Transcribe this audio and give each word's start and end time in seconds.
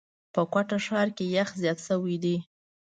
په 0.33 0.41
کوټه 0.53 0.77
ښار 0.85 1.07
کي 1.17 1.25
یخ 1.37 1.49
زیات 1.61 1.79
شوی 1.87 2.15
دی. 2.23 2.35